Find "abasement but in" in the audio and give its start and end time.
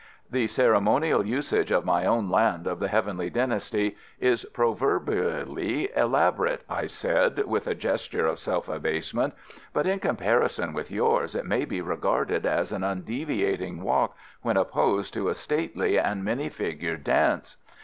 8.67-9.99